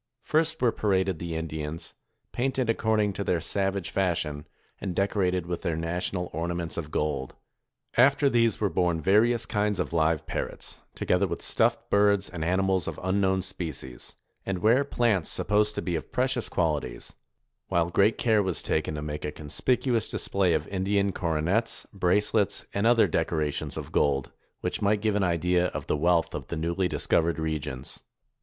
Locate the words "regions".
27.37-28.03